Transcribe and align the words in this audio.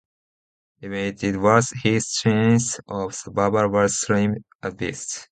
Even 0.81 0.97
if 0.97 1.23
it 1.23 1.37
was, 1.37 1.71
his 1.83 2.11
chance 2.13 2.79
of 2.87 3.13
survival 3.13 3.69
was 3.69 4.01
slim 4.01 4.37
at 4.63 4.75
best. 4.75 5.29